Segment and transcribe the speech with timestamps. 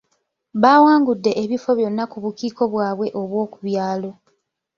[0.61, 4.09] Baawangude ebifo byonna ku bukiiko bwabwe obw’oku byalo.